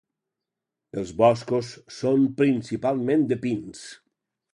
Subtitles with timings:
[1.01, 3.85] Els boscos són principalment de pins.